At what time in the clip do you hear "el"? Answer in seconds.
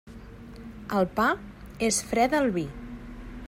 0.99-1.05